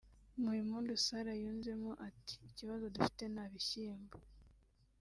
[0.41, 4.15] Muhimpundu Sara yunzemo ati “ikibazo dufite nta bishyimbo